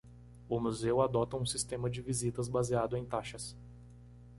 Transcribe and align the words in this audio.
O 0.49 0.59
museu 0.59 0.99
adota 0.99 1.37
um 1.37 1.45
sistema 1.45 1.87
de 1.87 2.01
visitas 2.01 2.47
baseado 2.47 2.97
em 2.97 3.05
taxas. 3.05 3.55